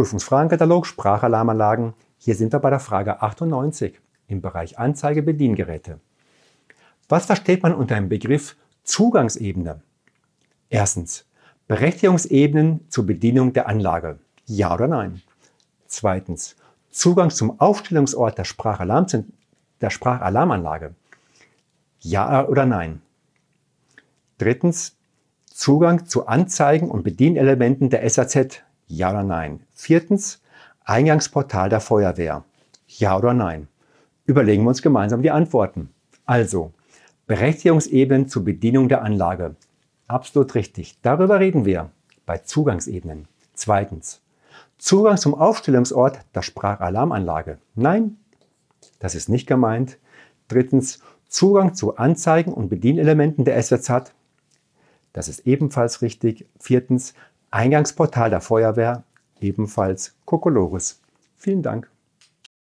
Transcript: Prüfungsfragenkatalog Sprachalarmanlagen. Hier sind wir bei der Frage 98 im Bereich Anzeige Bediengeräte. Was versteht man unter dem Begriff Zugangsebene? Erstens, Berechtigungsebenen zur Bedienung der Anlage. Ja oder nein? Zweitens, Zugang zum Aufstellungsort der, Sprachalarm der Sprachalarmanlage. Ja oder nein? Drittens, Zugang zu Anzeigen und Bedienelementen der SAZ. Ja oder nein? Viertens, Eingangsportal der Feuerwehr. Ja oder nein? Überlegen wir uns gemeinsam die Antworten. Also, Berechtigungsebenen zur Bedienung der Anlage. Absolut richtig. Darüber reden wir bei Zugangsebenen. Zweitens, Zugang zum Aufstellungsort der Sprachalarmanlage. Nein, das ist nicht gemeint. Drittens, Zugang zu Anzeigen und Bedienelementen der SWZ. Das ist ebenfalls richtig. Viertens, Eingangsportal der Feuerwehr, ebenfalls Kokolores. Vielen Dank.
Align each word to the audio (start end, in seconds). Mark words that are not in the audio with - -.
Prüfungsfragenkatalog 0.00 0.86
Sprachalarmanlagen. 0.86 1.92
Hier 2.16 2.34
sind 2.34 2.54
wir 2.54 2.58
bei 2.58 2.70
der 2.70 2.80
Frage 2.80 3.20
98 3.20 4.00
im 4.28 4.40
Bereich 4.40 4.78
Anzeige 4.78 5.22
Bediengeräte. 5.22 6.00
Was 7.10 7.26
versteht 7.26 7.62
man 7.62 7.74
unter 7.74 7.96
dem 7.96 8.08
Begriff 8.08 8.56
Zugangsebene? 8.82 9.82
Erstens, 10.70 11.26
Berechtigungsebenen 11.68 12.88
zur 12.88 13.04
Bedienung 13.04 13.52
der 13.52 13.68
Anlage. 13.68 14.18
Ja 14.46 14.72
oder 14.72 14.88
nein? 14.88 15.20
Zweitens, 15.86 16.56
Zugang 16.90 17.28
zum 17.28 17.60
Aufstellungsort 17.60 18.38
der, 18.38 18.44
Sprachalarm 18.44 19.04
der 19.82 19.90
Sprachalarmanlage. 19.90 20.94
Ja 22.00 22.48
oder 22.48 22.64
nein? 22.64 23.02
Drittens, 24.38 24.96
Zugang 25.44 26.06
zu 26.06 26.26
Anzeigen 26.26 26.90
und 26.90 27.02
Bedienelementen 27.02 27.90
der 27.90 28.08
SAZ. 28.08 28.62
Ja 28.90 29.10
oder 29.10 29.22
nein? 29.22 29.60
Viertens, 29.72 30.42
Eingangsportal 30.84 31.68
der 31.68 31.80
Feuerwehr. 31.80 32.42
Ja 32.88 33.16
oder 33.16 33.32
nein? 33.32 33.68
Überlegen 34.26 34.64
wir 34.64 34.70
uns 34.70 34.82
gemeinsam 34.82 35.22
die 35.22 35.30
Antworten. 35.30 35.90
Also, 36.26 36.72
Berechtigungsebenen 37.28 38.26
zur 38.26 38.44
Bedienung 38.44 38.88
der 38.88 39.02
Anlage. 39.02 39.54
Absolut 40.08 40.56
richtig. 40.56 40.98
Darüber 41.02 41.38
reden 41.38 41.64
wir 41.64 41.90
bei 42.26 42.38
Zugangsebenen. 42.38 43.28
Zweitens, 43.54 44.22
Zugang 44.76 45.18
zum 45.18 45.36
Aufstellungsort 45.36 46.18
der 46.34 46.42
Sprachalarmanlage. 46.42 47.58
Nein, 47.76 48.16
das 48.98 49.14
ist 49.14 49.28
nicht 49.28 49.46
gemeint. 49.46 49.98
Drittens, 50.48 51.00
Zugang 51.28 51.74
zu 51.74 51.96
Anzeigen 51.96 52.52
und 52.52 52.68
Bedienelementen 52.68 53.44
der 53.44 53.62
SWZ. 53.62 54.12
Das 55.12 55.28
ist 55.28 55.46
ebenfalls 55.46 56.02
richtig. 56.02 56.46
Viertens, 56.58 57.14
Eingangsportal 57.52 58.30
der 58.30 58.40
Feuerwehr, 58.40 59.02
ebenfalls 59.40 60.16
Kokolores. 60.24 61.00
Vielen 61.36 61.62
Dank. 61.62 61.90